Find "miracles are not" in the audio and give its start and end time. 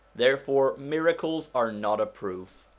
0.77-2.01